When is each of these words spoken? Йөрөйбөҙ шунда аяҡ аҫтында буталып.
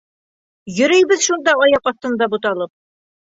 Йөрөйбөҙ 0.77 1.21
шунда 1.27 1.55
аяҡ 1.67 1.91
аҫтында 1.91 2.29
буталып. 2.35 2.73